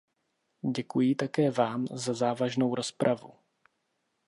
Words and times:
Děkuji 0.75 1.15
také 1.15 1.51
vám 1.51 1.87
za 1.91 2.13
závažnou 2.13 2.75
rozpravu. 2.75 3.33